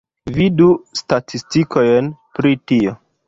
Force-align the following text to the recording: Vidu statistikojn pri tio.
Vidu 0.37 0.69
statistikojn 1.01 2.11
pri 2.39 2.57
tio. 2.73 2.97